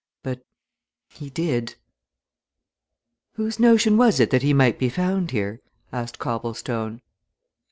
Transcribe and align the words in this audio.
But 0.23 0.43
he 1.09 1.29
did!" 1.29 1.75
"Whose 3.33 3.59
notion 3.59 3.97
was 3.97 4.19
it 4.19 4.31
that 4.31 4.41
he 4.41 4.51
might 4.51 4.79
be 4.79 4.89
found 4.89 5.29
here?" 5.29 5.61
asked 5.93 6.17
Copplestone. 6.17 7.01